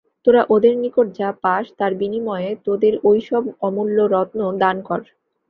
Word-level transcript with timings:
তোরা 0.25 0.41
ওদের 0.49 0.73
নিকট 0.77 1.07
যা 1.17 1.29
পাস, 1.43 1.65
তার 1.77 1.91
বিনিময়ে 1.95 2.49
তোদের 2.65 2.93
ঐ-সব 3.05 3.43
অমূল্য 3.61 3.97
রত্ন 4.13 4.39
দান 4.61 4.77
কর। 4.81 4.99